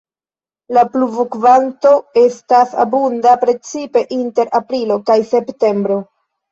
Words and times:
La 0.77 0.83
pluvokvanto 0.95 1.93
estas 2.23 2.73
abunda 2.87 3.37
precipe 3.45 4.05
inter 4.21 4.53
aprilo 4.63 5.03
kaj 5.13 5.25
septembro. 5.37 6.03